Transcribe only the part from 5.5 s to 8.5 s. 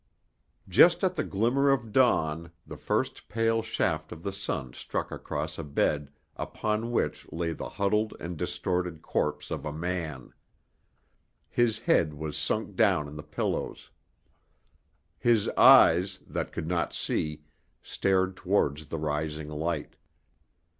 a bed upon which lay the huddled and